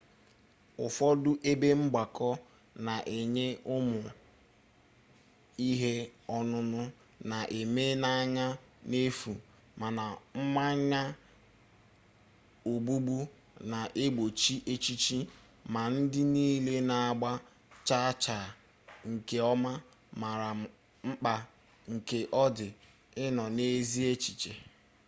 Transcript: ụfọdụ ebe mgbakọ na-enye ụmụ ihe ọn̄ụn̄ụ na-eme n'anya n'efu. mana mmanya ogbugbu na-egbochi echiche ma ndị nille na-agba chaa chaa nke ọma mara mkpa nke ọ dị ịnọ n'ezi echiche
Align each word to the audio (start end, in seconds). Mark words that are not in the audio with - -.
ụfọdụ 0.85 1.29
ebe 1.49 1.67
mgbakọ 1.81 2.29
na-enye 2.85 3.45
ụmụ 3.75 3.99
ihe 5.69 5.93
ọn̄ụn̄ụ 6.35 6.81
na-eme 7.29 7.83
n'anya 8.01 8.45
n'efu. 8.89 9.31
mana 9.81 10.03
mmanya 10.41 11.01
ogbugbu 12.71 13.17
na-egbochi 13.71 14.55
echiche 14.73 15.17
ma 15.73 15.81
ndị 15.95 16.21
nille 16.33 16.75
na-agba 16.89 17.31
chaa 17.87 18.09
chaa 18.23 18.47
nke 19.11 19.37
ọma 19.53 19.71
mara 20.21 20.49
mkpa 21.09 21.33
nke 21.93 22.17
ọ 22.43 22.45
dị 22.57 22.67
ịnọ 23.25 23.43
n'ezi 23.55 23.99
echiche 24.11 24.53